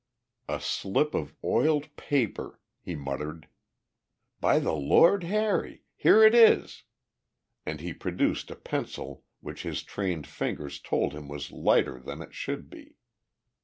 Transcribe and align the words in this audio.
"A 0.49 0.59
slip 0.59 1.13
of 1.13 1.35
oiled 1.43 1.95
paper," 1.95 2.59
he 2.79 2.95
muttered. 2.95 3.47
"By 4.39 4.57
the 4.57 4.73
Lord 4.73 5.23
Harry! 5.25 5.83
here 5.95 6.23
it 6.23 6.33
is!" 6.33 6.85
and 7.67 7.79
he 7.79 7.93
produced 7.93 8.49
a 8.49 8.55
pencil 8.55 9.23
which 9.41 9.61
his 9.61 9.83
trained 9.83 10.25
fingers 10.25 10.79
told 10.79 11.13
him 11.13 11.27
was 11.27 11.51
lighter 11.51 11.99
than 11.99 12.23
it 12.23 12.33
should 12.33 12.67
be. 12.67 12.95